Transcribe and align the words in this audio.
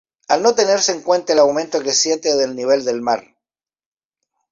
al 0.29 0.41
no 0.41 0.55
tenerse 0.55 0.93
en 0.93 1.03
cuenta 1.03 1.33
el 1.33 1.37
aumento 1.37 1.77
creciente 1.77 2.35
del 2.35 2.55
nivel 2.55 2.83
del 2.85 3.03
mar 3.03 3.23